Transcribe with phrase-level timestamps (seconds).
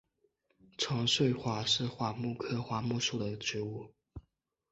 [0.79, 3.93] 长穗桦是桦木科桦木属的植物。